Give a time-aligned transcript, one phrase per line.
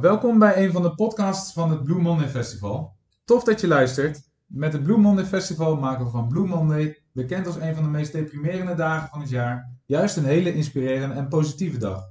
[0.00, 2.96] Welkom bij een van de podcasts van het Blue Monday Festival.
[3.24, 4.30] Tof dat je luistert.
[4.46, 7.90] Met het Blue Monday Festival maken we van Blue Monday, bekend als een van de
[7.90, 12.02] meest deprimerende dagen van het jaar, juist een hele inspirerende en positieve dag.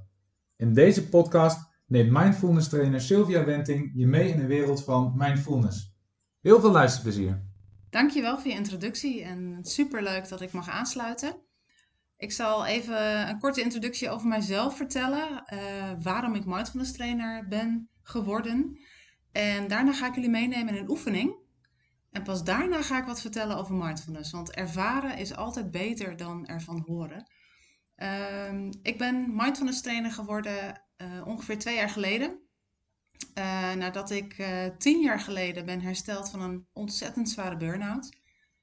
[0.56, 5.94] In deze podcast neemt mindfulness trainer Sylvia Wenting je mee in de wereld van mindfulness.
[6.40, 7.42] Heel veel luisterplezier.
[7.88, 11.36] Dankjewel voor je introductie en superleuk dat ik mag aansluiten.
[12.20, 17.88] Ik zal even een korte introductie over mijzelf vertellen, uh, waarom ik mindfulness trainer ben
[18.02, 18.78] geworden.
[19.32, 21.34] En daarna ga ik jullie meenemen in een oefening.
[22.10, 26.46] En pas daarna ga ik wat vertellen over mindfulness, want ervaren is altijd beter dan
[26.46, 27.30] ervan horen.
[27.96, 32.38] Uh, ik ben mindfulness trainer geworden uh, ongeveer twee jaar geleden.
[33.38, 34.42] Uh, nadat ik
[34.78, 38.18] tien jaar geleden ben hersteld van een ontzettend zware burn-out.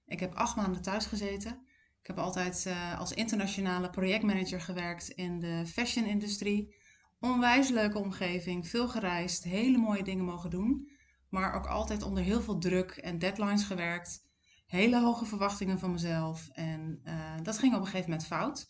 [0.05, 1.66] Ik heb acht maanden thuis gezeten.
[2.07, 6.75] Ik heb altijd uh, als internationale projectmanager gewerkt in de fashion-industrie.
[7.19, 10.89] Onwijs leuke omgeving, veel gereisd, hele mooie dingen mogen doen.
[11.29, 14.27] Maar ook altijd onder heel veel druk en deadlines gewerkt.
[14.65, 16.49] Hele hoge verwachtingen van mezelf.
[16.51, 17.01] En
[17.43, 18.65] dat ging op een gegeven moment fout.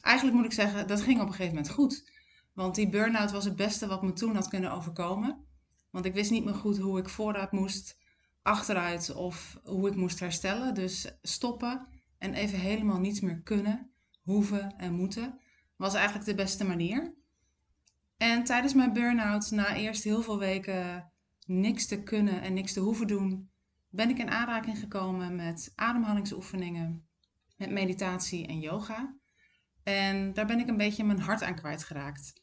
[0.00, 2.10] Eigenlijk moet ik zeggen, dat ging op een gegeven moment goed.
[2.52, 5.46] Want die burn-out was het beste wat me toen had kunnen overkomen.
[5.90, 7.98] Want ik wist niet meer goed hoe ik vooruit moest,
[8.42, 10.74] achteruit of hoe ik moest herstellen.
[10.74, 11.93] Dus stoppen
[12.24, 13.90] en even helemaal niets meer kunnen,
[14.22, 15.38] hoeven en moeten
[15.76, 17.14] was eigenlijk de beste manier.
[18.16, 21.12] En tijdens mijn burn-out, na eerst heel veel weken
[21.46, 23.50] niks te kunnen en niks te hoeven doen,
[23.88, 27.06] ben ik in aanraking gekomen met ademhalingsoefeningen,
[27.56, 29.16] met meditatie en yoga.
[29.82, 32.42] En daar ben ik een beetje mijn hart aan kwijtgeraakt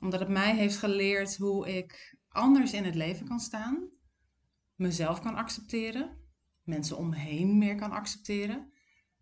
[0.00, 3.88] omdat het mij heeft geleerd hoe ik anders in het leven kan staan.
[4.74, 6.18] Mezelf kan accepteren.
[6.62, 8.72] Mensen om me heen meer kan accepteren.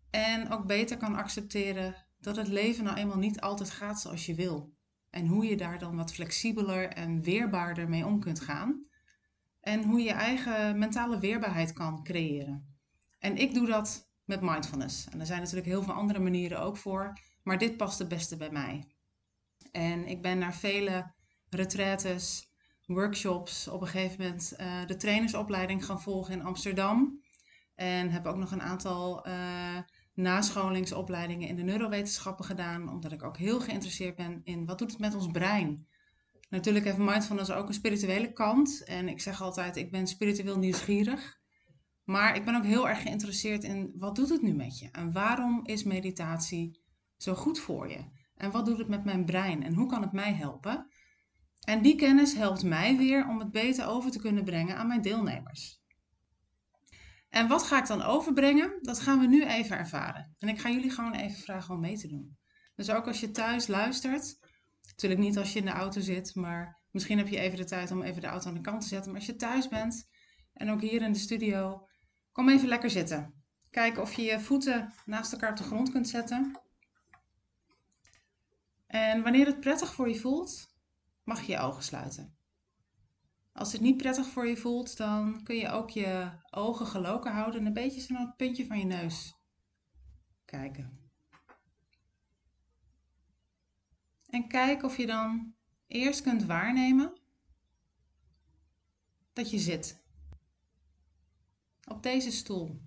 [0.09, 4.35] En ook beter kan accepteren dat het leven nou eenmaal niet altijd gaat zoals je
[4.35, 4.73] wil.
[5.09, 8.85] En hoe je daar dan wat flexibeler en weerbaarder mee om kunt gaan.
[9.59, 12.77] En hoe je eigen mentale weerbaarheid kan creëren.
[13.19, 15.09] En ik doe dat met mindfulness.
[15.09, 17.19] En er zijn natuurlijk heel veel andere manieren ook voor.
[17.43, 18.87] Maar dit past het beste bij mij.
[19.71, 21.13] En ik ben naar vele
[21.49, 22.53] retraites,
[22.85, 27.21] workshops, op een gegeven moment uh, de trainersopleiding gaan volgen in Amsterdam.
[27.75, 29.77] En heb ook nog een aantal uh,
[30.21, 34.99] nascholingsopleidingen in de neurowetenschappen gedaan, omdat ik ook heel geïnteresseerd ben in wat doet het
[34.99, 35.87] met ons brein.
[36.49, 38.83] Natuurlijk heeft mindfulness ook een spirituele kant.
[38.83, 41.39] En ik zeg altijd, ik ben spiritueel nieuwsgierig.
[42.03, 44.89] Maar ik ben ook heel erg geïnteresseerd in wat doet het nu met je?
[44.91, 46.81] En waarom is meditatie
[47.17, 48.05] zo goed voor je?
[48.35, 49.63] En wat doet het met mijn brein?
[49.63, 50.87] En hoe kan het mij helpen?
[51.59, 55.01] En die kennis helpt mij weer om het beter over te kunnen brengen aan mijn
[55.01, 55.78] deelnemers.
[57.29, 58.77] En wat ga ik dan overbrengen?
[58.81, 60.35] Dat gaan we nu even ervaren.
[60.39, 62.37] En ik ga jullie gewoon even vragen om mee te doen.
[62.75, 64.39] Dus ook als je thuis luistert,
[64.81, 67.91] natuurlijk niet als je in de auto zit, maar misschien heb je even de tijd
[67.91, 69.11] om even de auto aan de kant te zetten.
[69.11, 70.09] Maar als je thuis bent
[70.53, 71.87] en ook hier in de studio,
[72.31, 73.43] kom even lekker zitten.
[73.69, 76.59] Kijk of je je voeten naast elkaar op de grond kunt zetten.
[78.87, 80.67] En wanneer het prettig voor je voelt,
[81.23, 82.38] mag je je ogen sluiten.
[83.59, 87.59] Als het niet prettig voor je voelt, dan kun je ook je ogen geloken houden
[87.59, 89.35] en een beetje naar het puntje van je neus
[90.45, 91.11] kijken.
[94.25, 95.55] En kijk of je dan
[95.87, 97.21] eerst kunt waarnemen
[99.33, 100.03] dat je zit.
[101.87, 102.81] Op deze stoel.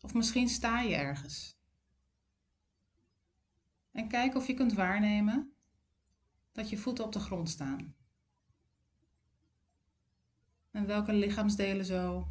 [0.00, 1.58] Of misschien sta je ergens.
[3.90, 5.54] En kijk of je kunt waarnemen
[6.52, 8.02] dat je voeten op de grond staan.
[10.74, 12.28] En welke lichaamsdelen zo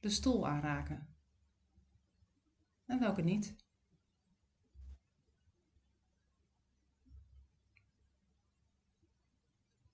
[0.00, 1.14] de stoel aanraken.
[2.86, 3.56] En welke niet.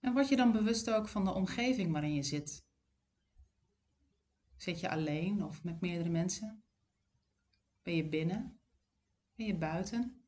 [0.01, 2.65] En word je dan bewust ook van de omgeving waarin je zit.
[4.57, 6.63] Zit je alleen of met meerdere mensen?
[7.83, 8.61] Ben je binnen?
[9.35, 10.25] Ben je buiten?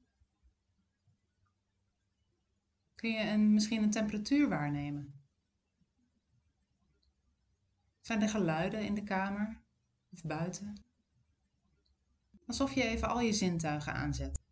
[2.94, 5.13] Kun je misschien een temperatuur waarnemen?
[8.04, 9.62] Zijn er geluiden in de kamer
[10.12, 10.84] of buiten?
[12.46, 14.42] Alsof je even al je zintuigen aanzet.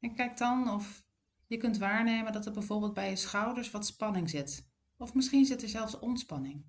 [0.00, 1.04] En kijk dan of
[1.46, 4.73] je kunt waarnemen dat er bijvoorbeeld bij je schouders wat spanning zit.
[4.96, 6.64] Of misschien zit er zelfs ontspanning.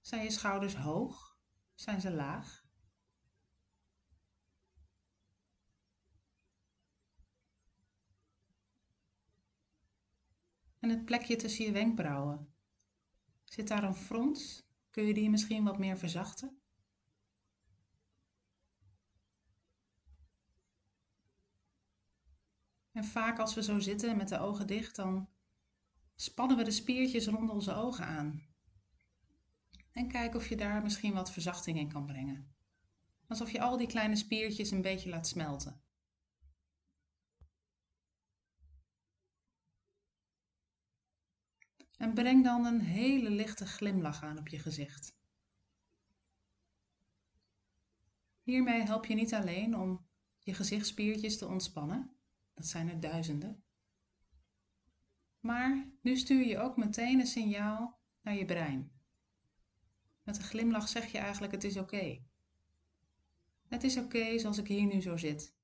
[0.00, 1.38] Zijn je schouders hoog?
[1.74, 2.66] Zijn ze laag?
[10.78, 12.52] En het plekje tussen je wenkbrauwen.
[13.44, 14.66] Zit daar een frons?
[14.90, 16.60] Kun je die misschien wat meer verzachten?
[22.92, 25.28] En vaak als we zo zitten met de ogen dicht, dan
[26.20, 28.42] spannen we de spiertjes rond onze ogen aan.
[29.92, 32.54] En kijk of je daar misschien wat verzachting in kan brengen.
[33.26, 35.82] Alsof je al die kleine spiertjes een beetje laat smelten.
[41.96, 45.16] En breng dan een hele lichte glimlach aan op je gezicht.
[48.42, 50.06] Hiermee help je niet alleen om
[50.38, 52.16] je gezichtspiertjes te ontspannen,
[52.54, 53.64] dat zijn er duizenden,
[55.40, 58.90] maar nu stuur je ook meteen een signaal naar je brein.
[60.22, 62.22] Met een glimlach zeg je eigenlijk: het is oké.
[63.68, 65.56] Het is oké zoals ik hier nu zo zit.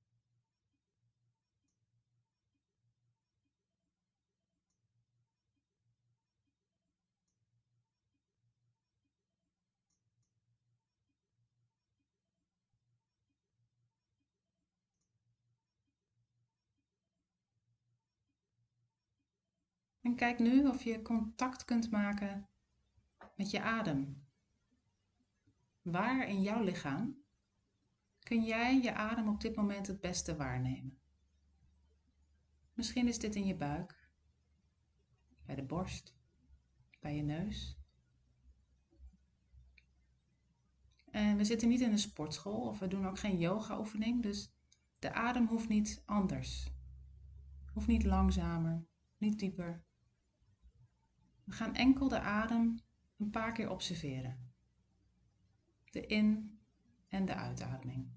[20.04, 22.48] En kijk nu of je contact kunt maken
[23.36, 24.26] met je adem.
[25.82, 27.22] Waar in jouw lichaam
[28.18, 30.98] kun jij je adem op dit moment het beste waarnemen?
[32.72, 34.10] Misschien is dit in je buik,
[35.46, 36.16] bij de borst,
[37.00, 37.78] bij je neus.
[41.10, 44.52] En we zitten niet in een sportschool of we doen ook geen yoga-oefening, dus
[44.98, 46.72] de adem hoeft niet anders.
[47.72, 48.86] Hoeft niet langzamer,
[49.18, 49.84] niet dieper.
[51.44, 52.78] We gaan enkel de adem
[53.18, 54.52] een paar keer observeren.
[55.90, 56.58] De in-
[57.08, 58.13] en de uitademing.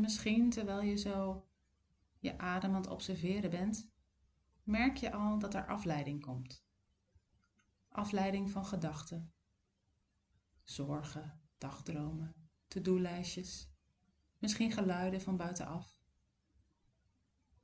[0.00, 1.46] En misschien terwijl je zo
[2.18, 3.90] je adem aan het observeren bent,
[4.62, 6.64] merk je al dat er afleiding komt.
[7.88, 9.32] Afleiding van gedachten,
[10.62, 12.34] zorgen, dagdromen,
[12.68, 13.70] to-do-lijstjes,
[14.38, 15.98] misschien geluiden van buitenaf.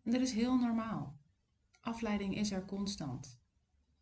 [0.03, 1.19] En dat is heel normaal.
[1.81, 3.41] Afleiding is er constant.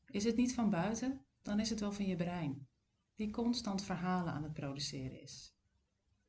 [0.06, 2.68] Is het niet van buiten, dan is het wel van je brein,
[3.14, 5.56] die constant verhalen aan het produceren is.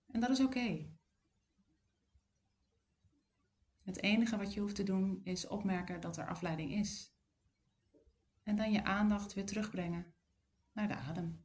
[0.08, 0.95] En dat is oké.
[3.86, 7.14] Het enige wat je hoeft te doen is opmerken dat er afleiding is.
[8.44, 10.14] En dan je aandacht weer terugbrengen
[10.72, 11.42] naar de adem.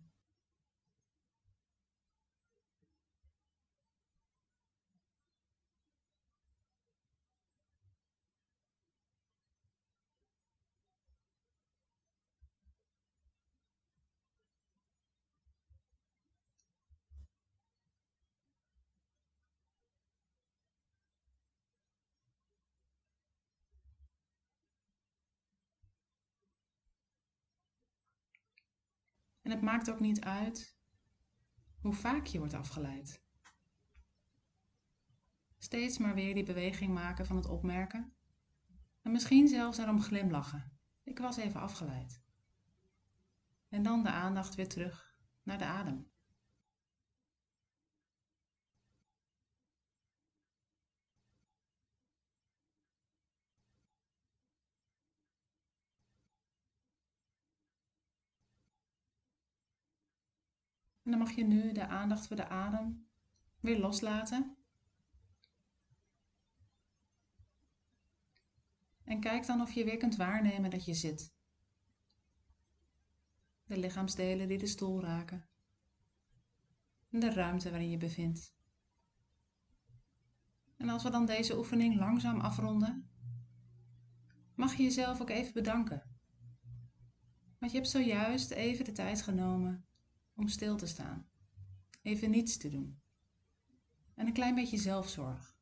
[29.50, 30.78] En het maakt ook niet uit
[31.80, 33.24] hoe vaak je wordt afgeleid.
[35.58, 38.14] Steeds maar weer die beweging maken van het opmerken.
[39.02, 40.78] En misschien zelfs daarom glimlachen.
[41.02, 42.22] Ik was even afgeleid.
[43.68, 46.09] En dan de aandacht weer terug naar de adem.
[61.10, 63.06] En dan mag je nu de aandacht voor de adem
[63.60, 64.56] weer loslaten.
[69.04, 71.34] En kijk dan of je weer kunt waarnemen dat je zit.
[73.64, 75.48] De lichaamsdelen die de stoel raken.
[77.10, 78.54] En de ruimte waarin je bevindt.
[80.76, 83.10] En als we dan deze oefening langzaam afronden,
[84.54, 86.02] mag je jezelf ook even bedanken.
[87.58, 89.84] Want je hebt zojuist even de tijd genomen
[90.40, 91.28] om stil te staan,
[92.02, 93.00] even niets te doen
[94.14, 95.58] en een klein beetje zelfzorg.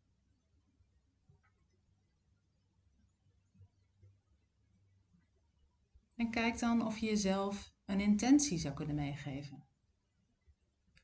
[6.14, 9.66] En kijk dan of je jezelf een intentie zou kunnen meegeven.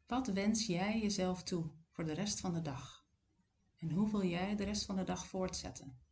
[0.06, 3.06] Wat wens jij jezelf toe voor de rest van de dag?
[3.78, 6.03] En hoe wil jij de rest van de dag voortzetten?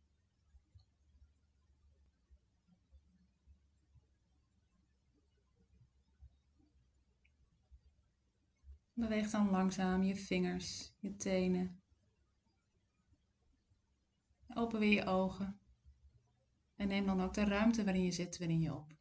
[9.03, 11.81] Beweeg dan langzaam je vingers, je tenen.
[14.53, 15.59] Open weer je ogen.
[16.75, 18.93] En neem dan ook de ruimte waarin je zit weer in je op.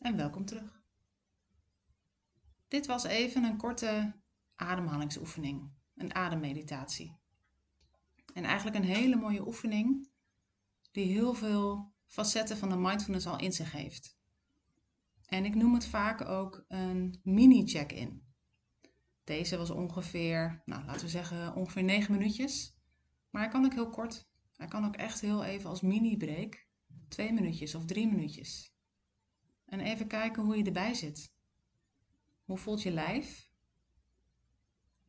[0.00, 0.82] En welkom terug.
[2.68, 4.12] Dit was even een korte
[4.54, 7.16] ademhalingsoefening, een ademmeditatie.
[8.34, 10.08] En eigenlijk een hele mooie oefening
[10.90, 14.20] die heel veel facetten van de mindfulness al in zich heeft.
[15.32, 18.22] En ik noem het vaak ook een mini-check-in.
[19.24, 22.76] Deze was ongeveer, nou laten we zeggen, ongeveer 9 minuutjes.
[23.30, 24.28] Maar hij kan ook heel kort.
[24.56, 26.66] Hij kan ook echt heel even als mini-break,
[27.08, 28.74] twee minuutjes of drie minuutjes.
[29.64, 31.34] En even kijken hoe je erbij zit.
[32.44, 33.50] Hoe voelt je lijf?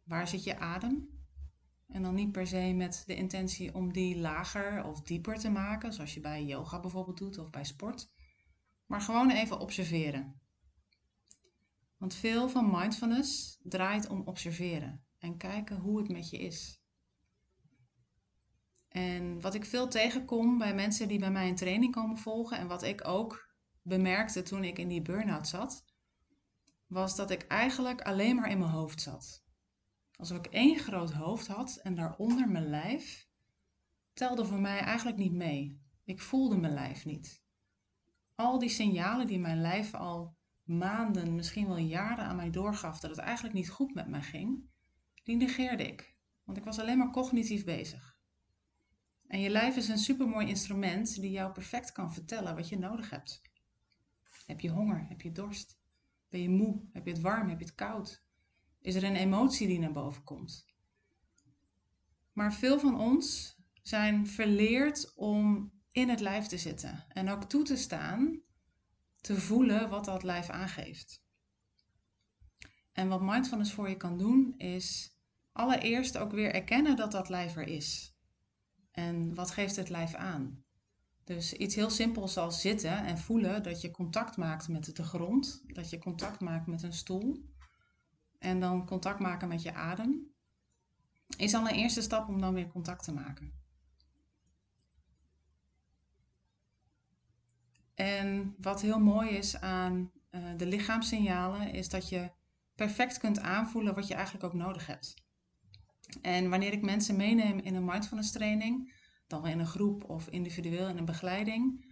[0.04, 1.10] Waar zit je adem?
[1.88, 5.94] En dan niet per se met de intentie om die lager of dieper te maken,
[5.94, 8.13] zoals je bij yoga bijvoorbeeld doet of bij sport.
[8.94, 10.42] Maar gewoon even observeren.
[11.98, 16.82] Want veel van mindfulness draait om observeren en kijken hoe het met je is.
[18.90, 22.68] En wat ik veel tegenkom bij mensen die bij mij een training komen volgen en
[22.68, 25.86] wat ik ook bemerkte toen ik in die burn-out zat,
[26.88, 29.44] was dat ik eigenlijk alleen maar in mijn hoofd zat.
[30.16, 33.28] Alsof ik één groot hoofd had en daaronder mijn lijf
[34.14, 35.82] telde voor mij eigenlijk niet mee.
[36.04, 37.43] Ik voelde mijn lijf niet.
[38.36, 43.10] Al die signalen die mijn lijf al maanden, misschien wel jaren aan mij doorgaf dat
[43.10, 44.64] het eigenlijk niet goed met mij ging,
[45.24, 46.16] die negeerde ik.
[46.44, 48.18] Want ik was alleen maar cognitief bezig.
[49.28, 53.10] En je lijf is een supermooi instrument die jou perfect kan vertellen wat je nodig
[53.10, 53.42] hebt.
[54.46, 55.06] Heb je honger?
[55.10, 55.80] Heb je dorst?
[56.30, 56.82] Ben je moe?
[56.92, 57.50] Heb je het warm?
[57.50, 58.24] Heb je het koud?
[58.82, 60.66] Is er een emotie die naar boven komt?
[62.34, 67.64] Maar veel van ons zijn verleerd om in het lijf te zitten en ook toe
[67.64, 68.42] te staan
[69.22, 71.24] te voelen wat dat lijf aangeeft.
[72.92, 75.18] En wat mindfulness voor je kan doen is
[75.52, 78.16] allereerst ook weer erkennen dat dat lijf er is.
[78.92, 80.64] En wat geeft het lijf aan?
[81.24, 85.64] Dus iets heel simpels als zitten en voelen dat je contact maakt met de grond,
[85.68, 87.46] dat je contact maakt met een stoel
[88.40, 90.34] en dan contact maken met je adem,
[91.38, 93.63] is al een eerste stap om dan weer contact te maken.
[97.96, 102.32] En wat heel mooi is aan uh, de lichaamssignalen, is dat je
[102.76, 105.14] perfect kunt aanvoelen wat je eigenlijk ook nodig hebt.
[106.22, 108.94] En wanneer ik mensen meeneem in een mindfulness training,
[109.28, 111.86] dan in een groep of individueel in een begeleiding,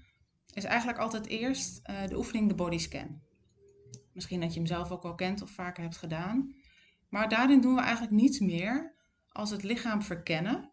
[0.53, 3.21] is eigenlijk altijd eerst uh, de oefening de bodyscan.
[4.13, 6.55] Misschien dat je hem zelf ook wel kent of vaker hebt gedaan.
[7.09, 8.95] Maar daarin doen we eigenlijk niets meer
[9.27, 10.71] als het lichaam verkennen.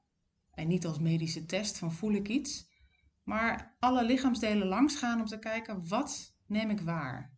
[0.50, 2.67] En niet als medische test van voel ik iets.
[3.28, 7.37] Maar alle lichaamsdelen langs gaan om te kijken wat neem ik waar.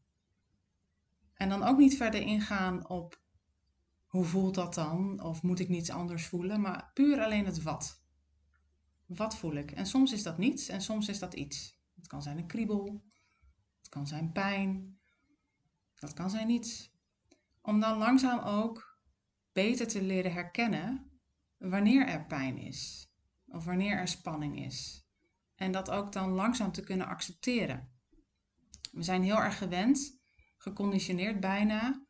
[1.35, 3.21] En dan ook niet verder ingaan op
[4.07, 5.23] hoe voelt dat dan?
[5.23, 6.61] Of moet ik niets anders voelen?
[6.61, 8.03] Maar puur alleen het wat.
[9.07, 9.71] Wat voel ik?
[9.71, 11.79] En soms is dat niets en soms is dat iets.
[11.95, 13.05] Het kan zijn een kriebel.
[13.79, 14.99] Het kan zijn pijn.
[15.95, 16.91] Dat kan zijn niets.
[17.63, 18.99] Om dan langzaam ook
[19.53, 21.11] beter te leren herkennen
[21.57, 23.11] wanneer er pijn is.
[23.47, 25.09] Of wanneer er spanning is.
[25.61, 27.93] En dat ook dan langzaam te kunnen accepteren.
[28.93, 30.21] We zijn heel erg gewend,
[30.57, 32.07] geconditioneerd bijna,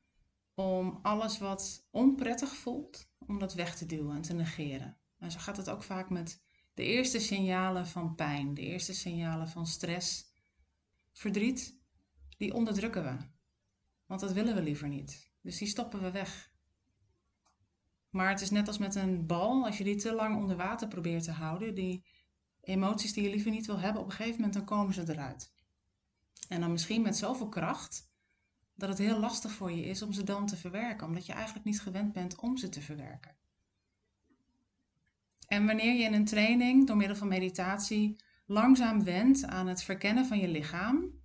[0.55, 4.99] om alles wat onprettig voelt, om dat weg te duwen en te negeren.
[5.19, 6.43] En zo gaat het ook vaak met
[6.75, 10.35] de eerste signalen van pijn, de eerste signalen van stress,
[11.13, 11.81] verdriet,
[12.37, 13.17] die onderdrukken we.
[14.07, 15.33] Want dat willen we liever niet.
[15.41, 16.53] Dus die stoppen we weg.
[18.11, 20.89] Maar het is net als met een bal, als je die te lang onder water
[20.89, 22.05] probeert te houden, die
[22.71, 25.53] emoties die je liever niet wil hebben, op een gegeven moment dan komen ze eruit.
[26.49, 28.09] En dan misschien met zoveel kracht
[28.75, 31.65] dat het heel lastig voor je is om ze dan te verwerken, omdat je eigenlijk
[31.65, 33.37] niet gewend bent om ze te verwerken.
[35.47, 40.27] En wanneer je in een training door middel van meditatie langzaam wendt aan het verkennen
[40.27, 41.21] van je lichaam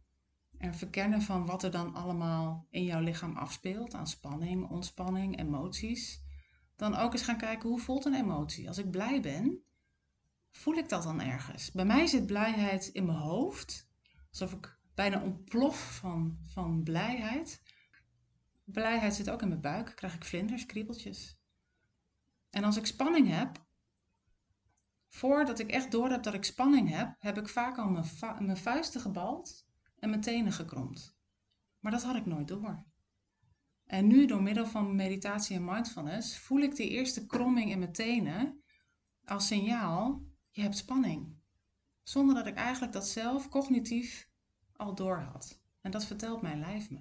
[0.57, 6.23] en verkennen van wat er dan allemaal in jouw lichaam afspeelt aan spanning, ontspanning, emoties,
[6.75, 8.67] dan ook eens gaan kijken hoe voelt een emotie.
[8.67, 9.64] Als ik blij ben,
[10.55, 11.71] voel ik dat dan ergens?
[11.71, 13.89] Bij mij zit blijheid in mijn hoofd,
[14.29, 17.61] alsof ik bijna ontplof van, van blijheid.
[18.63, 21.39] Blijheid zit ook in mijn buik, krijg ik vlinders, kriebeltjes.
[22.49, 23.65] En als ik spanning heb,
[25.07, 28.05] voordat ik echt door heb dat ik spanning heb, heb ik vaak al mijn,
[28.39, 29.67] mijn vuisten gebald
[29.99, 31.17] en mijn tenen gekromd.
[31.79, 32.85] Maar dat had ik nooit door.
[33.85, 37.93] En nu, door middel van meditatie en mindfulness, voel ik die eerste kromming in mijn
[37.93, 38.63] tenen
[39.25, 41.35] als signaal je hebt spanning.
[42.03, 44.29] Zonder dat ik eigenlijk dat zelf cognitief
[44.75, 45.59] al door had.
[45.81, 46.99] En dat vertelt mijn lijf me.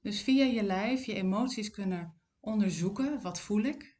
[0.00, 3.20] Dus via je lijf je emoties kunnen onderzoeken.
[3.20, 3.96] Wat voel ik?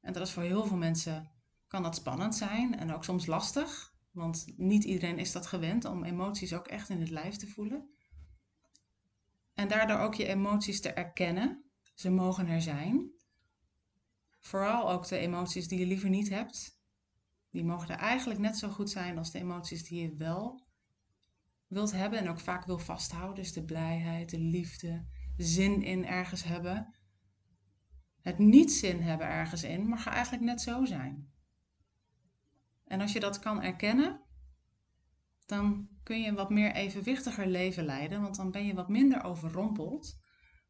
[0.00, 1.30] En dat is voor heel veel mensen
[1.66, 3.94] kan dat spannend zijn en ook soms lastig.
[4.10, 7.90] Want niet iedereen is dat gewend om emoties ook echt in het lijf te voelen.
[9.54, 11.64] En daardoor ook je emoties te erkennen.
[11.94, 13.10] Ze mogen er zijn.
[14.40, 16.77] Vooral ook de emoties die je liever niet hebt.
[17.50, 20.66] Die mogen er eigenlijk net zo goed zijn als de emoties die je wel
[21.66, 23.34] wilt hebben en ook vaak wil vasthouden.
[23.34, 26.98] Dus de blijheid, de liefde, zin in ergens hebben.
[28.20, 31.32] Het niet zin hebben ergens in mag eigenlijk net zo zijn.
[32.84, 34.20] En als je dat kan erkennen,
[35.46, 39.22] dan kun je een wat meer evenwichtiger leven leiden, want dan ben je wat minder
[39.22, 40.20] overrompeld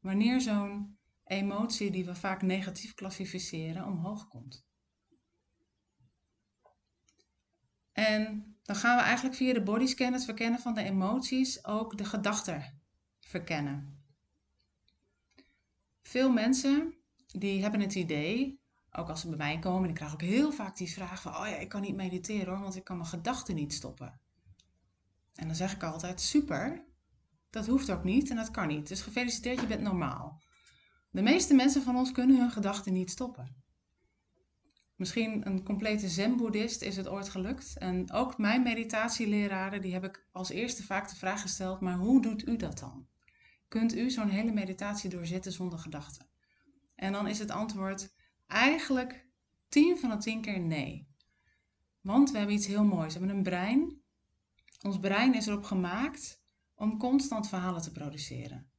[0.01, 4.68] wanneer zo'n emotie die we vaak negatief klassificeren omhoog komt.
[7.99, 12.05] En dan gaan we eigenlijk via de bodyscan, het verkennen van de emoties, ook de
[12.05, 12.81] gedachten
[13.21, 14.03] verkennen.
[16.03, 16.95] Veel mensen
[17.27, 18.61] die hebben het idee,
[18.93, 21.47] ook als ze bij mij komen, ik krijg ook heel vaak die vraag van, oh
[21.49, 24.21] ja, ik kan niet mediteren hoor, want ik kan mijn gedachten niet stoppen.
[25.35, 26.85] En dan zeg ik altijd, super,
[27.51, 28.89] dat hoeft ook niet en dat kan niet.
[28.89, 30.43] Dus gefeliciteerd, je bent normaal.
[31.11, 33.63] De meeste mensen van ons kunnen hun gedachten niet stoppen.
[34.99, 37.77] Misschien een complete zen-boeddhist is het ooit gelukt.
[37.77, 42.23] En ook mijn meditatieleraren, die heb ik als eerste vaak de vraag gesteld, maar hoe
[42.23, 43.07] doet u dat dan?
[43.69, 46.27] Kunt u zo'n hele meditatie doorzitten zonder gedachten?
[46.95, 48.15] En dan is het antwoord
[48.47, 49.27] eigenlijk
[49.69, 51.09] 10 van de 10 keer nee.
[52.01, 53.13] Want we hebben iets heel moois.
[53.13, 54.03] We hebben een brein.
[54.83, 56.43] Ons brein is erop gemaakt
[56.75, 58.71] om constant verhalen te produceren.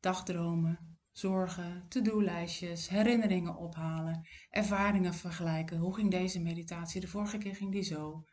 [0.00, 5.78] Dagdromen, zorgen, to-do-lijstjes, herinneringen ophalen, ervaringen vergelijken.
[5.78, 7.00] Hoe ging deze meditatie?
[7.00, 8.24] De vorige keer ging die zo.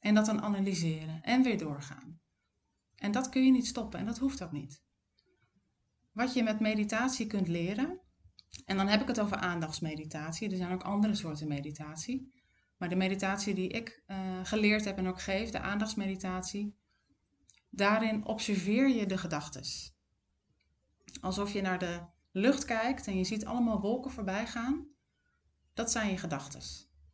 [0.00, 2.20] En dat dan analyseren en weer doorgaan.
[2.94, 4.82] En dat kun je niet stoppen en dat hoeft ook niet.
[6.12, 8.00] Wat je met meditatie kunt leren,
[8.64, 10.50] en dan heb ik het over aandachtsmeditatie.
[10.50, 12.32] Er zijn ook andere soorten meditatie.
[12.76, 16.76] Maar de meditatie die ik uh, geleerd heb en ook geef, de aandachtsmeditatie,
[17.70, 19.62] daarin observeer je de gedachten.
[21.20, 22.00] Alsof je naar de
[22.30, 24.86] lucht kijkt en je ziet allemaal wolken voorbij gaan.
[25.74, 26.60] Dat zijn je gedachten.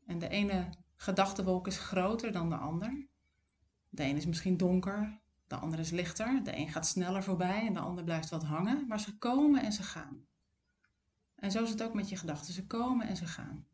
[0.06, 3.06] En de ene gedachtenwolk is groter dan de ander.
[3.88, 6.44] De ene is misschien donker, de andere is lichter.
[6.44, 8.86] De een gaat sneller voorbij en de ander blijft wat hangen.
[8.86, 10.26] Maar ze komen en ze gaan.
[11.34, 12.52] En zo is het ook met je gedachten.
[12.54, 13.66] Ze komen en ze gaan.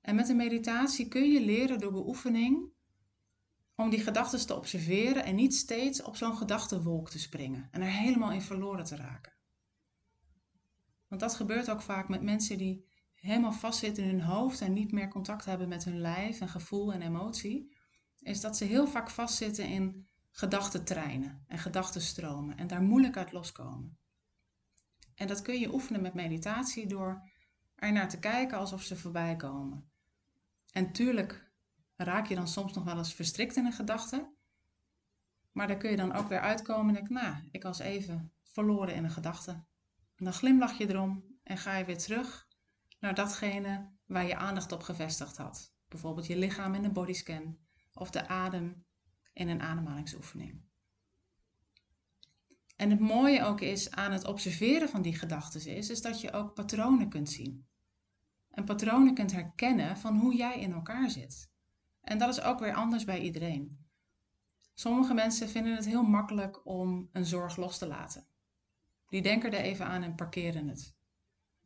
[0.00, 2.72] En met de meditatie kun je leren door beoefening
[3.76, 7.90] om die gedachten te observeren en niet steeds op zo'n gedachtenwolk te springen en er
[7.90, 9.32] helemaal in verloren te raken.
[11.08, 14.92] Want dat gebeurt ook vaak met mensen die helemaal vastzitten in hun hoofd en niet
[14.92, 17.76] meer contact hebben met hun lijf en gevoel en emotie,
[18.20, 23.98] is dat ze heel vaak vastzitten in gedachtentreinen en gedachtenstromen en daar moeilijk uit loskomen.
[25.14, 27.30] En dat kun je oefenen met meditatie door
[27.74, 29.90] er naar te kijken alsof ze voorbij komen.
[30.72, 31.43] En tuurlijk
[32.04, 34.32] raak je dan soms nog wel eens verstrikt in een gedachte.
[35.52, 38.94] Maar daar kun je dan ook weer uitkomen en denk, nou, ik was even verloren
[38.94, 39.50] in een gedachte.
[40.14, 42.48] En dan glimlach je erom en ga je weer terug
[42.98, 45.72] naar datgene waar je aandacht op gevestigd had.
[45.88, 47.58] Bijvoorbeeld je lichaam in een bodyscan
[47.92, 48.84] of de adem
[49.32, 50.62] in een ademhalingsoefening.
[52.76, 56.32] En het mooie ook is aan het observeren van die gedachten is, is dat je
[56.32, 57.66] ook patronen kunt zien.
[58.50, 61.52] En patronen kunt herkennen van hoe jij in elkaar zit.
[62.04, 63.78] En dat is ook weer anders bij iedereen.
[64.74, 68.26] Sommige mensen vinden het heel makkelijk om een zorg los te laten.
[69.08, 70.94] Die denken er even aan en parkeren het.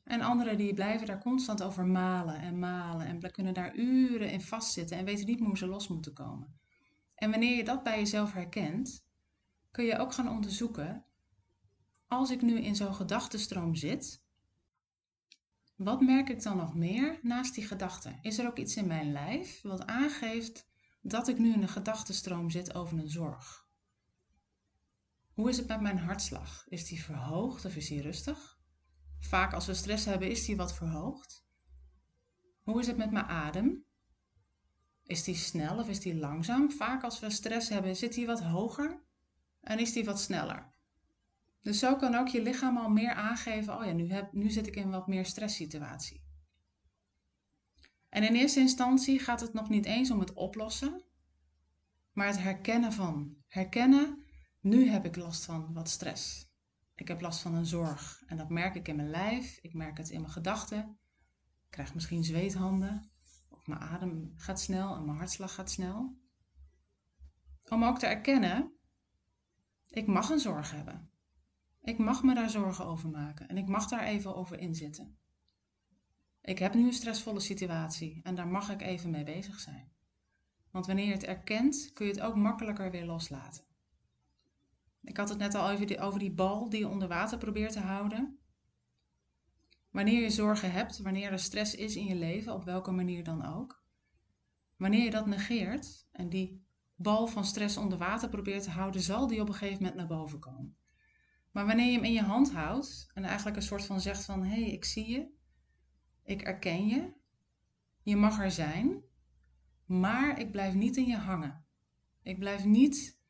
[0.04, 4.40] En anderen die blijven daar constant over malen en malen en kunnen daar uren in
[4.40, 6.58] vastzitten en weten niet hoe ze los moeten komen.
[7.14, 9.06] En wanneer je dat bij jezelf herkent,
[9.70, 11.04] kun je ook gaan onderzoeken,
[12.06, 14.22] als ik nu in zo'n gedachtenstroom zit,
[15.78, 18.18] wat merk ik dan nog meer naast die gedachten?
[18.22, 20.68] Is er ook iets in mijn lijf wat aangeeft
[21.02, 23.66] dat ik nu in een gedachtenstroom zit over een zorg?
[25.32, 26.64] Hoe is het met mijn hartslag?
[26.68, 28.58] Is die verhoogd of is die rustig?
[29.20, 31.46] Vaak als we stress hebben, is die wat verhoogd.
[32.62, 33.84] Hoe is het met mijn adem?
[35.02, 36.70] Is die snel of is die langzaam?
[36.70, 39.02] Vaak als we stress hebben, zit die wat hoger
[39.60, 40.72] en is die wat sneller.
[41.62, 44.66] Dus zo kan ook je lichaam al meer aangeven, oh ja, nu, heb, nu zit
[44.66, 46.26] ik in wat meer stresssituatie.
[48.08, 51.04] En in eerste instantie gaat het nog niet eens om het oplossen,
[52.12, 53.36] maar het herkennen van.
[53.46, 54.24] Herkennen,
[54.60, 56.48] nu heb ik last van wat stress.
[56.94, 59.96] Ik heb last van een zorg en dat merk ik in mijn lijf, ik merk
[59.96, 60.98] het in mijn gedachten.
[61.64, 63.10] Ik krijg misschien zweethanden,
[63.48, 66.18] of mijn adem gaat snel en mijn hartslag gaat snel.
[67.68, 68.72] Om ook te erkennen,
[69.86, 71.10] ik mag een zorg hebben.
[71.82, 75.16] Ik mag me daar zorgen over maken en ik mag daar even over inzitten.
[76.40, 79.92] Ik heb nu een stressvolle situatie en daar mag ik even mee bezig zijn.
[80.70, 83.64] Want wanneer je het erkent, kun je het ook makkelijker weer loslaten.
[85.02, 87.72] Ik had het net al over die, over die bal die je onder water probeert
[87.72, 88.38] te houden.
[89.90, 93.44] Wanneer je zorgen hebt, wanneer er stress is in je leven, op welke manier dan
[93.44, 93.82] ook.
[94.76, 96.64] Wanneer je dat negeert en die
[96.94, 100.18] bal van stress onder water probeert te houden, zal die op een gegeven moment naar
[100.18, 100.76] boven komen.
[101.50, 104.44] Maar wanneer je hem in je hand houdt en eigenlijk een soort van zegt van
[104.44, 105.30] hé, hey, ik zie je,
[106.22, 107.12] ik erken je,
[108.02, 109.02] je mag er zijn,
[109.84, 111.66] maar ik blijf niet in je hangen.
[112.22, 113.20] Ik blijf niet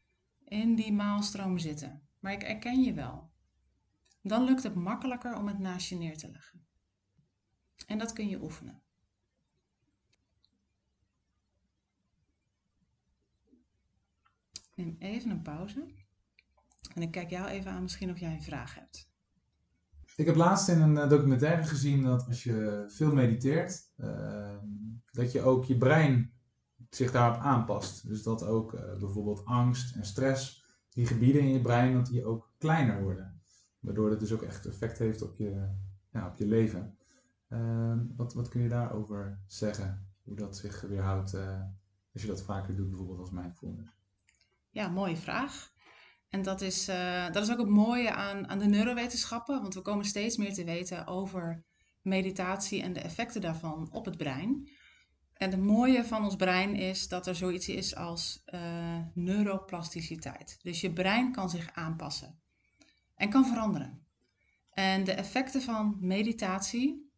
[0.44, 3.30] in die maalstroom zitten, maar ik erken je wel.
[4.22, 6.66] Dan lukt het makkelijker om het naast je neer te leggen.
[7.86, 8.82] En dat kun je oefenen.
[14.74, 15.97] Neem even een pauze.
[16.94, 19.08] En ik kijk jou even aan, misschien of jij een vraag hebt.
[20.18, 24.56] Ik heb laatst in een eh, documentaire gezien dat als je veel mediteert, uh,
[25.10, 26.32] dat je ook je brein
[26.90, 28.06] zich daarop aanpast.
[28.08, 32.24] Dus dat ook uh, bijvoorbeeld angst en stress, die gebieden in je brein, dat die
[32.24, 33.40] ook kleiner worden.
[33.80, 35.68] Waardoor het dus ook echt effect heeft op je,
[36.12, 36.96] ja, op je leven.
[37.48, 40.06] Uh, wat, wat kun je daarover zeggen?
[40.22, 41.34] Hoe dat zich weerhoudt
[42.12, 43.96] als je dat vaker doet, bijvoorbeeld als mindfulness?
[44.70, 45.72] Ja, mooie vraag.
[46.28, 49.80] En dat is, uh, dat is ook het mooie aan, aan de neurowetenschappen, want we
[49.80, 51.64] komen steeds meer te weten over
[52.02, 54.68] meditatie en de effecten daarvan op het brein.
[55.34, 60.58] En het mooie van ons brein is dat er zoiets is als uh, neuroplasticiteit.
[60.62, 62.40] Dus je brein kan zich aanpassen
[63.14, 64.06] en kan veranderen.
[64.70, 67.10] En de effecten van meditatie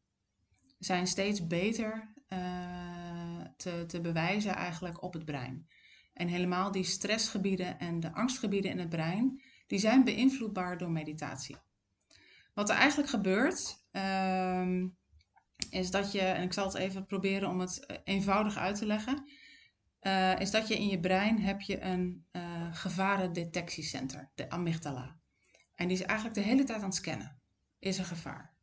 [0.79, 5.69] zijn steeds beter uh, te, te bewijzen eigenlijk op het brein.
[6.21, 11.57] En helemaal die stressgebieden en de angstgebieden in het brein, die zijn beïnvloedbaar door meditatie.
[12.55, 14.85] Wat er eigenlijk gebeurt, uh,
[15.71, 18.87] is dat je, en ik zal het even proberen om het eh, eenvoudig uit te
[18.87, 19.31] leggen,
[20.03, 25.17] uh, is dat je in je brein heb je een uh, gevarendetectiecenter, de amygdala.
[25.75, 27.41] En die is eigenlijk de hele tijd aan het scannen.
[27.79, 28.55] Is er gevaar?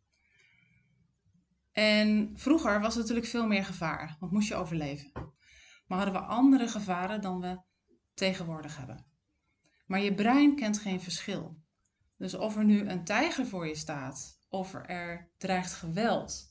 [1.72, 5.36] En vroeger was er natuurlijk veel meer gevaar, want moest je overleven
[5.88, 7.62] maar hadden we andere gevaren dan we
[8.14, 9.06] tegenwoordig hebben.
[9.86, 11.62] Maar je brein kent geen verschil.
[12.18, 16.48] Dus of er nu een tijger voor je staat, of er dreigt geweld,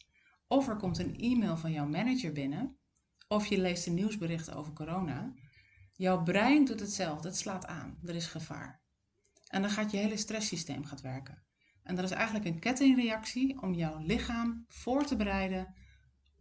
[0.49, 2.79] of er komt een e-mail van jouw manager binnen,
[3.29, 5.35] of je leest een nieuwsbericht over corona,
[5.92, 8.83] jouw brein doet hetzelfde, het slaat aan, er is gevaar.
[9.46, 11.44] En dan gaat je hele stresssysteem gaat werken.
[11.83, 15.75] En dat is eigenlijk een kettingreactie om jouw lichaam voor te bereiden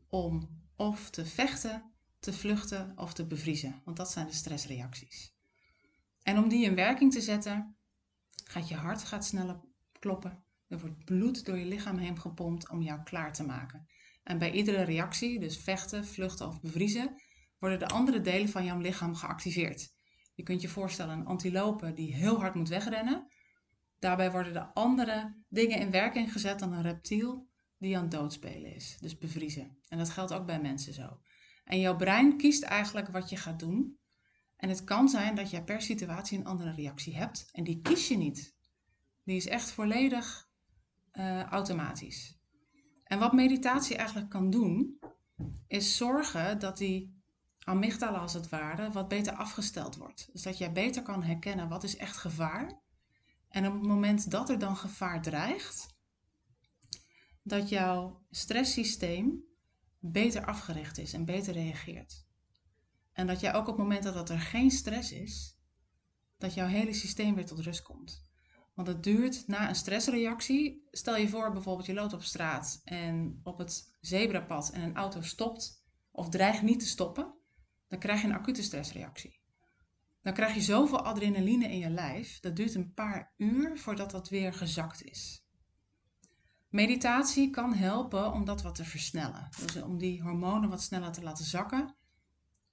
[0.08, 1.94] om of te vechten
[2.25, 5.33] te vluchten of te bevriezen, want dat zijn de stressreacties.
[6.23, 7.77] En om die in werking te zetten,
[8.43, 9.59] gaat je hart gaat sneller
[9.99, 10.43] kloppen.
[10.67, 13.88] Er wordt bloed door je lichaam heen gepompt om jou klaar te maken.
[14.23, 17.21] En bij iedere reactie, dus vechten, vluchten of bevriezen,
[17.59, 19.93] worden de andere delen van jouw lichaam geactiveerd.
[20.35, 23.27] Je kunt je voorstellen een antilope die heel hard moet wegrennen.
[23.99, 28.75] Daarbij worden de andere dingen in werking gezet dan een reptiel die aan het doodspelen
[28.75, 29.77] is, dus bevriezen.
[29.88, 31.19] En dat geldt ook bij mensen zo.
[31.65, 33.97] En jouw brein kiest eigenlijk wat je gaat doen.
[34.56, 37.49] En het kan zijn dat je per situatie een andere reactie hebt.
[37.51, 38.56] En die kies je niet.
[39.23, 40.49] Die is echt volledig
[41.13, 42.38] uh, automatisch.
[43.04, 44.99] En wat meditatie eigenlijk kan doen,
[45.67, 47.23] is zorgen dat die
[47.60, 50.30] amygdala als het ware wat beter afgesteld wordt.
[50.32, 52.82] Dus dat jij beter kan herkennen wat is echt gevaar.
[53.49, 55.95] En op het moment dat er dan gevaar dreigt,
[57.43, 59.43] dat jouw stresssysteem
[60.11, 62.25] beter afgericht is en beter reageert.
[63.11, 65.57] En dat jij ook op het moment dat er geen stress is,
[66.37, 68.23] dat jouw hele systeem weer tot rust komt.
[68.73, 70.87] Want het duurt na een stressreactie.
[70.91, 75.21] Stel je voor bijvoorbeeld je loopt op straat en op het zebrapad en een auto
[75.21, 77.33] stopt of dreigt niet te stoppen,
[77.87, 79.39] dan krijg je een acute stressreactie.
[80.21, 84.29] Dan krijg je zoveel adrenaline in je lijf, dat duurt een paar uur voordat dat
[84.29, 85.44] weer gezakt is.
[86.75, 89.49] Meditatie kan helpen om dat wat te versnellen.
[89.59, 91.95] Dus om die hormonen wat sneller te laten zakken.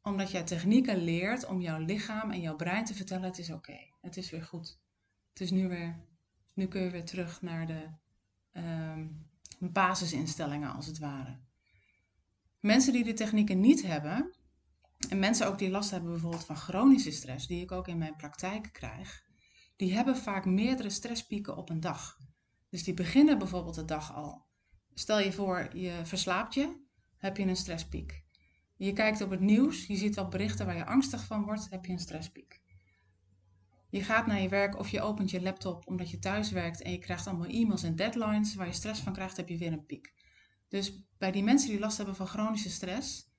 [0.03, 3.79] Omdat jij technieken leert om jouw lichaam en jouw brein te vertellen: het is oké,
[4.01, 4.79] het is weer goed.
[5.29, 6.01] Het is nu weer,
[6.55, 7.88] nu kun je weer terug naar de
[8.53, 9.27] um,
[9.59, 11.38] basisinstellingen als het ware.
[12.61, 14.33] Mensen die de technieken niet hebben,
[15.09, 18.17] en mensen ook die last hebben bijvoorbeeld van chronische stress, die ik ook in mijn
[18.17, 19.25] praktijk krijg,
[19.77, 22.19] die hebben vaak meerdere stresspieken op een dag.
[22.73, 24.47] Dus die beginnen bijvoorbeeld de dag al.
[24.95, 26.77] Stel je voor, je verslaapt je,
[27.17, 28.25] heb je een stresspiek.
[28.77, 31.85] Je kijkt op het nieuws, je ziet wat berichten waar je angstig van wordt, heb
[31.85, 32.63] je een stresspiek.
[33.91, 36.91] Je gaat naar je werk of je opent je laptop omdat je thuis werkt en
[36.93, 39.87] je krijgt allemaal e-mails en deadlines waar je stress van krijgt, heb je weer een
[39.87, 40.15] piek.
[40.69, 43.31] Dus bij die mensen die last hebben van chronische stress,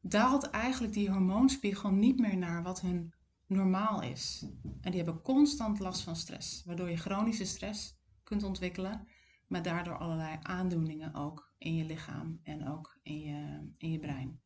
[0.00, 3.14] daalt eigenlijk die hormoonspiegel niet meer naar wat hun
[3.46, 4.46] normaal is.
[4.80, 8.00] En die hebben constant last van stress, waardoor je chronische stress
[8.32, 9.08] kunt ontwikkelen,
[9.46, 14.40] maar daardoor allerlei aandoeningen ook in je lichaam en ook in je, in je brein.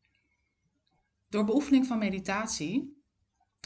[1.29, 3.01] Door beoefening van meditatie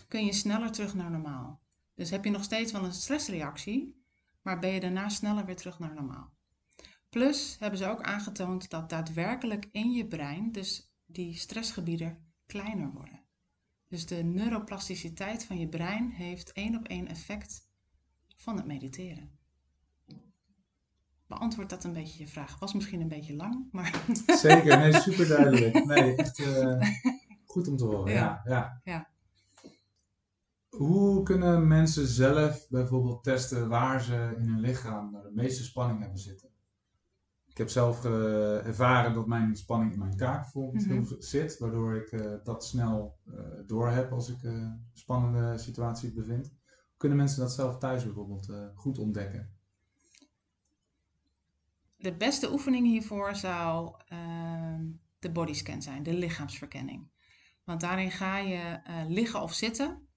[0.07, 1.61] kun je sneller terug naar normaal.
[1.95, 4.03] Dus heb je nog steeds wel een stressreactie,
[4.41, 6.33] maar ben je daarna sneller weer terug naar normaal.
[7.09, 13.23] Plus hebben ze ook aangetoond dat daadwerkelijk in je brein, dus die stressgebieden, kleiner worden.
[13.87, 17.69] Dus de neuroplasticiteit van je brein heeft één op één effect
[18.35, 19.39] van het mediteren.
[21.31, 22.59] Beantwoord dat een beetje je vraag.
[22.59, 24.03] Was misschien een beetje lang, maar.
[24.47, 25.85] Zeker, nee, super duidelijk.
[25.85, 26.81] Nee, echt uh,
[27.45, 28.13] goed om te horen.
[28.13, 28.41] Ja.
[28.43, 29.09] Ja, ja.
[30.69, 36.19] Hoe kunnen mensen zelf bijvoorbeeld testen waar ze in hun lichaam de meeste spanning hebben
[36.19, 36.49] zitten?
[37.45, 41.15] Ik heb zelf uh, ervaren dat mijn spanning in mijn kaak bijvoorbeeld mm -hmm.
[41.21, 43.19] zit, waardoor ik uh, dat snel
[43.65, 46.47] door heb als ik een spannende situatie bevind.
[46.47, 49.59] Hoe kunnen mensen dat zelf thuis bijvoorbeeld goed ontdekken?
[52.01, 54.85] De beste oefening hiervoor zou ehm,
[55.19, 57.09] de bodyscan zijn, de lichaamsverkenning.
[57.63, 60.07] Want daarin ga je liggen of zitten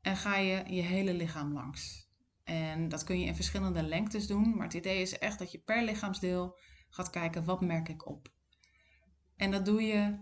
[0.00, 2.08] en ga je je hele lichaam langs.
[2.44, 5.58] En dat kun je in verschillende lengtes doen, maar het idee is echt dat je
[5.58, 6.58] per lichaamsdeel
[6.88, 8.32] gaat kijken wat merk ik op.
[9.36, 10.18] En dat doe je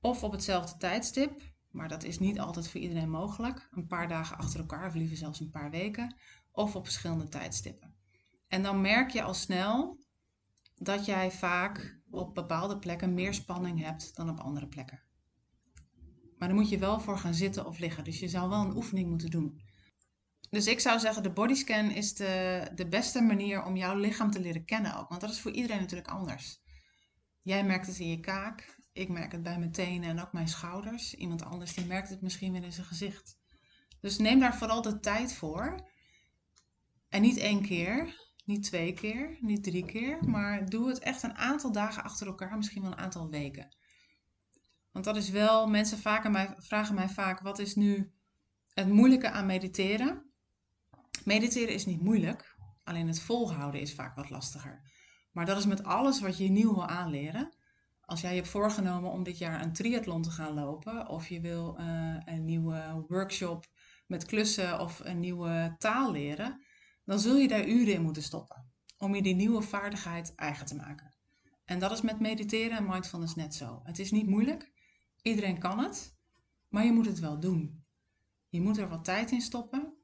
[0.00, 3.68] of op hetzelfde tijdstip, maar dat is niet altijd voor iedereen mogelijk.
[3.70, 6.16] Een paar dagen achter elkaar, of liever zelfs een paar weken,
[6.52, 7.94] of op verschillende tijdstippen.
[8.48, 9.98] En dan merk je al snel
[10.82, 15.02] dat jij vaak op bepaalde plekken meer spanning hebt dan op andere plekken.
[16.38, 18.04] Maar dan moet je wel voor gaan zitten of liggen.
[18.04, 19.60] Dus je zou wel een oefening moeten doen.
[20.50, 24.40] Dus ik zou zeggen, de bodyscan is de, de beste manier om jouw lichaam te
[24.40, 25.08] leren kennen ook.
[25.08, 26.60] Want dat is voor iedereen natuurlijk anders.
[27.42, 30.48] Jij merkt het in je kaak, ik merk het bij mijn tenen en ook mijn
[30.48, 31.14] schouders.
[31.14, 33.38] Iemand anders die merkt het misschien weer in zijn gezicht.
[34.00, 35.90] Dus neem daar vooral de tijd voor.
[37.08, 41.36] En niet één keer, niet twee keer, niet drie keer, maar doe het echt een
[41.36, 43.76] aantal dagen achter elkaar, misschien wel een aantal weken.
[44.92, 45.98] Want dat is wel, mensen
[46.58, 48.12] vragen mij vaak, wat is nu
[48.74, 50.32] het moeilijke aan mediteren?
[51.24, 54.90] Mediteren is niet moeilijk, alleen het volhouden is vaak wat lastiger.
[55.32, 57.56] Maar dat is met alles wat je nieuw wil aanleren.
[58.00, 61.40] Als jij je hebt voorgenomen om dit jaar een triathlon te gaan lopen, of je
[61.40, 63.66] wil uh, een nieuwe workshop
[64.06, 66.62] met klussen of een nieuwe taal leren,
[67.04, 70.74] dan zul je daar uren in moeten stoppen om je die nieuwe vaardigheid eigen te
[70.74, 71.14] maken.
[71.64, 73.80] En dat is met mediteren en mindfulness net zo.
[73.84, 74.72] Het is niet moeilijk,
[75.22, 76.16] iedereen kan het,
[76.68, 77.84] maar je moet het wel doen.
[78.48, 79.96] Je moet er wat tijd in stoppen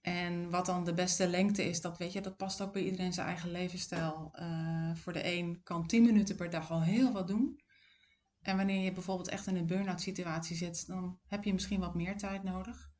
[0.00, 3.12] en wat dan de beste lengte is, dat weet je, dat past ook bij iedereen
[3.12, 4.32] zijn eigen levensstijl.
[4.40, 7.60] Uh, voor de een kan 10 minuten per dag al heel wat doen.
[8.40, 11.94] En wanneer je bijvoorbeeld echt in een burn-out situatie zit, dan heb je misschien wat
[11.94, 12.91] meer tijd nodig.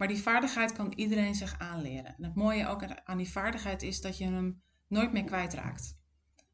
[0.00, 2.16] Maar die vaardigheid kan iedereen zich aanleren.
[2.16, 5.96] En het mooie ook aan die vaardigheid is dat je hem nooit meer kwijtraakt.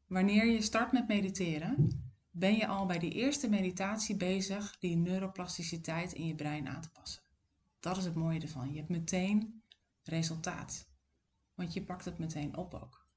[0.07, 6.13] Wanneer je start met mediteren, ben je al bij die eerste meditatie bezig die neuroplasticiteit
[6.13, 7.21] in je brein aan te passen.
[7.79, 8.71] Dat is het mooie ervan.
[8.71, 9.63] Je hebt meteen
[10.03, 10.89] resultaat.
[11.55, 13.07] Want je pakt het meteen op ook.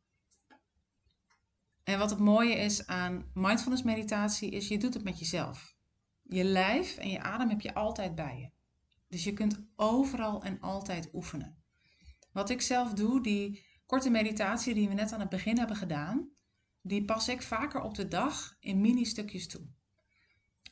[1.82, 5.76] En wat het mooie is aan mindfulness meditatie is je doet het met jezelf.
[6.22, 8.58] Je lijf en je adem heb je altijd bij je.
[9.10, 11.62] Dus je kunt overal en altijd oefenen.
[12.32, 16.30] Wat ik zelf doe, die korte meditatie die we net aan het begin hebben gedaan,
[16.82, 19.68] die pas ik vaker op de dag in mini-stukjes toe.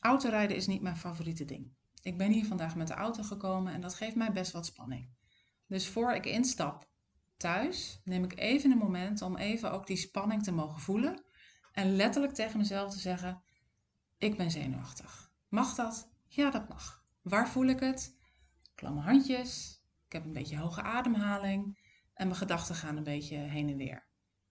[0.01, 1.73] Autorijden is niet mijn favoriete ding.
[2.03, 5.11] Ik ben hier vandaag met de auto gekomen en dat geeft mij best wat spanning.
[5.67, 6.91] Dus voor ik instap
[7.37, 11.25] thuis, neem ik even een moment om even ook die spanning te mogen voelen.
[11.73, 13.43] En letterlijk tegen mezelf te zeggen:
[14.19, 15.33] Ik ben zenuwachtig.
[15.49, 16.11] Mag dat?
[16.27, 17.05] Ja, dat mag.
[17.23, 18.18] Waar voel ik het?
[18.79, 19.83] Klamme handjes.
[20.07, 21.79] Ik heb een beetje hoge ademhaling.
[22.15, 24.07] En mijn gedachten gaan een beetje heen en weer.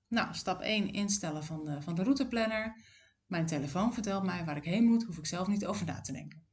[0.07, 2.83] Nou, stap 1: instellen van de, van de routeplanner.
[3.25, 6.11] Mijn telefoon vertelt mij waar ik heen moet, hoef ik zelf niet over na te
[6.11, 6.45] denken.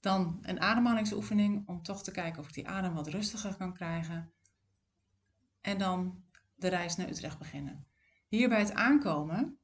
[0.00, 4.32] Dan een ademhalingsoefening om toch te kijken of ik die adem wat rustiger kan krijgen.
[5.60, 6.24] En dan
[6.54, 7.86] de reis naar Utrecht beginnen.
[8.28, 9.58] Hier bij het aankomen,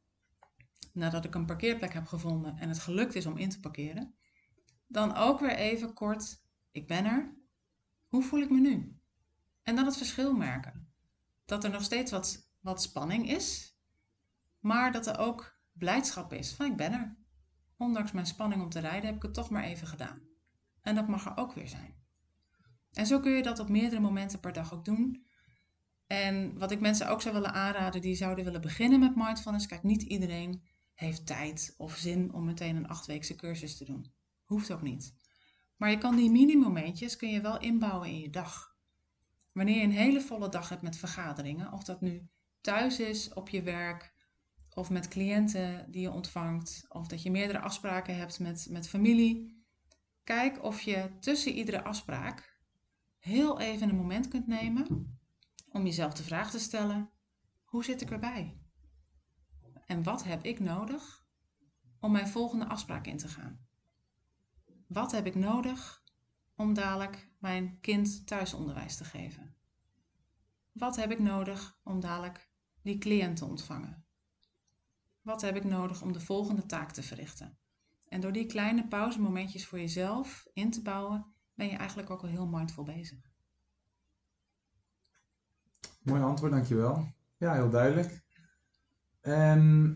[0.92, 4.14] nadat ik een parkeerplek heb gevonden en het gelukt is om in te parkeren,
[4.86, 7.36] dan ook weer even kort, ik ben er.
[8.06, 9.00] Hoe voel ik me nu?
[9.62, 10.92] En dan het verschil merken.
[11.44, 13.76] Dat er nog steeds wat, wat spanning is,
[14.60, 17.16] maar dat er ook blijdschap is van ik ben er.
[17.76, 20.20] Ondanks mijn spanning om te rijden heb ik het toch maar even gedaan.
[20.82, 21.94] En dat mag er ook weer zijn.
[22.92, 25.26] En zo kun je dat op meerdere momenten per dag ook doen.
[26.06, 29.66] En wat ik mensen ook zou willen aanraden die zouden willen beginnen met mindfulness.
[29.66, 30.62] Kijk, niet iedereen
[30.94, 34.12] heeft tijd of zin om meteen een achtweekse cursus te doen.
[34.44, 35.14] Hoeft ook niet.
[35.78, 38.76] Maar je kan die mini-momentjes kun je wel inbouwen in je dag.
[39.52, 42.28] Wanneer je een hele volle dag hebt met vergaderingen, of dat nu
[42.60, 44.14] thuis is, op je werk,
[44.74, 49.62] of met cliënten die je ontvangt, of dat je meerdere afspraken hebt met, met familie.
[50.24, 52.58] Kijk of je tussen iedere afspraak
[53.18, 55.16] heel even een moment kunt nemen
[55.68, 57.10] om jezelf de vraag te stellen:
[57.64, 58.60] hoe zit ik erbij?
[59.86, 61.26] En wat heb ik nodig
[62.00, 63.67] om mijn volgende afspraak in te gaan?
[64.88, 66.02] Wat heb ik nodig
[66.56, 69.54] om dadelijk mijn kind thuisonderwijs te geven?
[70.72, 72.50] Wat heb ik nodig om dadelijk
[72.82, 74.04] die cliënt te ontvangen?
[75.22, 77.58] Wat heb ik nodig om de volgende taak te verrichten?
[78.08, 82.28] En door die kleine pauzemomentjes voor jezelf in te bouwen, ben je eigenlijk ook al
[82.28, 83.32] heel mindful bezig.
[86.02, 87.12] Mooi antwoord, dankjewel.
[87.36, 88.24] Ja, heel duidelijk.
[89.20, 89.92] En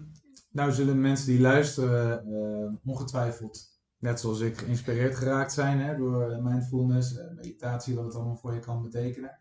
[0.50, 3.72] nou zullen mensen die luisteren uh, ongetwijfeld,
[4.03, 8.55] net zoals ik, geïnspireerd geraakt zijn hè, door mindfulness, uh, meditatie, wat het allemaal voor
[8.55, 9.38] je kan betekenen.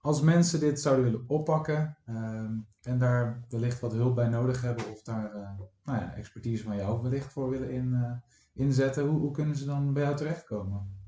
[0.00, 2.14] Als mensen dit zouden willen oppakken uh,
[2.82, 5.32] en daar wellicht wat hulp bij nodig hebben of daar
[5.84, 8.20] nou ja, expertise van jou wellicht voor willen in,
[8.54, 11.00] inzetten, hoe, hoe kunnen ze dan bij jou terechtkomen?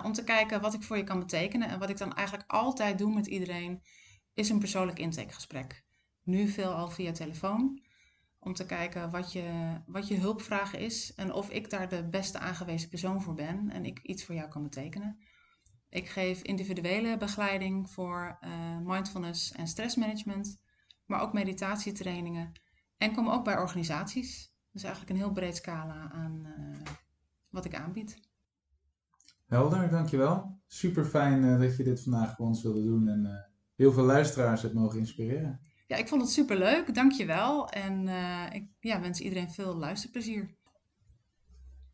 [0.05, 1.69] om te kijken wat ik voor je kan betekenen.
[1.69, 3.83] En wat ik dan eigenlijk altijd doe met iedereen,
[4.35, 5.85] is een persoonlijk intakegesprek.
[6.23, 7.83] Nu veel al via telefoon.
[8.39, 12.39] Om te kijken wat je, wat je hulpvraag is en of ik daar de beste
[12.39, 15.19] aangewezen persoon voor ben en ik iets voor jou kan betekenen.
[15.89, 20.61] Ik geef individuele begeleiding voor uh, mindfulness en stressmanagement,
[21.07, 22.53] maar ook meditatietrainingen.
[22.97, 24.54] En kom ook bij organisaties.
[24.75, 26.77] Dus eigenlijk een heel breed scala aan uh,
[27.49, 28.21] wat ik aanbied.
[29.47, 30.59] Helder, dankjewel.
[30.67, 34.63] Super fijn uh, dat je dit vandaag voor ons wilde doen en heel veel luisteraars
[34.63, 35.61] hebt mogen inspireren.
[35.87, 36.95] Ja, ik vond het super leuk.
[36.95, 37.69] Dankjewel.
[37.69, 38.09] En
[38.53, 40.55] ik ja, wens iedereen veel luisterplezier.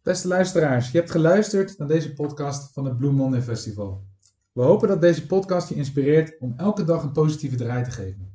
[0.03, 4.05] Beste luisteraars, je hebt geluisterd naar deze podcast van het Blue Monday Festival.
[4.53, 8.30] We hopen dat deze podcast je inspireert om elke dag een positieve draai te geven.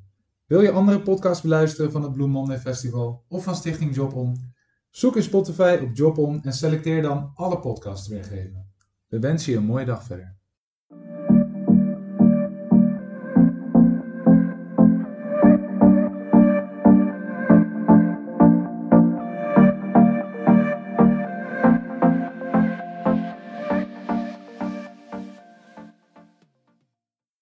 [0.45, 4.53] Wil je andere podcasts beluisteren van het Blue Monday Festival of van Stichting Job On?
[4.89, 8.73] Zoek in Spotify op Job On en selecteer dan alle podcasts weergeven.
[9.07, 10.37] We wensen je een mooie dag verder.